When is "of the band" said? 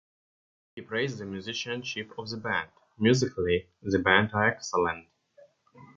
2.17-2.71